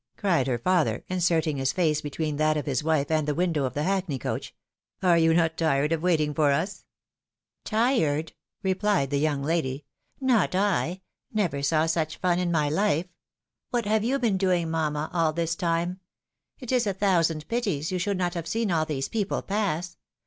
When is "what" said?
13.69-13.85